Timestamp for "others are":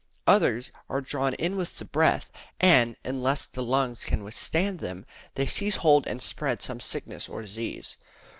0.25-0.99